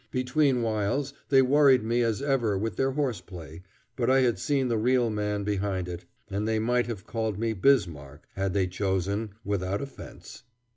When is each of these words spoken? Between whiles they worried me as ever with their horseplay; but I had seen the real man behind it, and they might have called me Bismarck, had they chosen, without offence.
Between 0.09 0.63
whiles 0.63 1.13
they 1.29 1.43
worried 1.43 1.83
me 1.83 2.01
as 2.01 2.23
ever 2.23 2.57
with 2.57 2.75
their 2.75 2.93
horseplay; 2.93 3.61
but 3.95 4.09
I 4.09 4.21
had 4.21 4.39
seen 4.39 4.67
the 4.67 4.79
real 4.79 5.11
man 5.11 5.43
behind 5.43 5.87
it, 5.87 6.05
and 6.27 6.47
they 6.47 6.57
might 6.57 6.87
have 6.87 7.05
called 7.05 7.37
me 7.37 7.53
Bismarck, 7.53 8.25
had 8.33 8.53
they 8.55 8.65
chosen, 8.65 9.33
without 9.45 9.79
offence. 9.79 10.41